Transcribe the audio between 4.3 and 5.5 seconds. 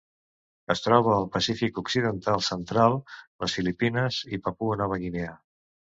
i Papua Nova Guinea.